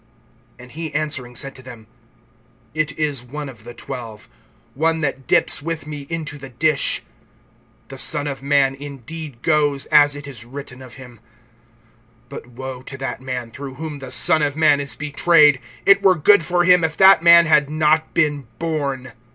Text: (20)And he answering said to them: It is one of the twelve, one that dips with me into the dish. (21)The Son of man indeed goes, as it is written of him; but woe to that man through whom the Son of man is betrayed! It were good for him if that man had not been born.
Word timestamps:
(20)And 0.57 0.71
he 0.71 0.91
answering 0.95 1.35
said 1.35 1.53
to 1.53 1.61
them: 1.61 1.85
It 2.73 2.97
is 2.97 3.21
one 3.21 3.47
of 3.47 3.63
the 3.65 3.75
twelve, 3.75 4.27
one 4.73 5.01
that 5.01 5.27
dips 5.27 5.61
with 5.61 5.85
me 5.85 6.07
into 6.09 6.39
the 6.39 6.49
dish. 6.49 7.03
(21)The 7.89 7.99
Son 7.99 8.25
of 8.25 8.41
man 8.41 8.73
indeed 8.73 9.43
goes, 9.43 9.85
as 9.91 10.15
it 10.15 10.25
is 10.25 10.43
written 10.43 10.81
of 10.81 10.95
him; 10.95 11.19
but 12.29 12.47
woe 12.47 12.81
to 12.81 12.97
that 12.97 13.21
man 13.21 13.51
through 13.51 13.75
whom 13.75 13.99
the 13.99 14.09
Son 14.09 14.41
of 14.41 14.57
man 14.57 14.79
is 14.81 14.95
betrayed! 14.95 15.59
It 15.85 16.01
were 16.01 16.15
good 16.15 16.43
for 16.43 16.63
him 16.63 16.83
if 16.83 16.97
that 16.97 17.21
man 17.21 17.45
had 17.45 17.69
not 17.69 18.11
been 18.15 18.47
born. 18.57 19.13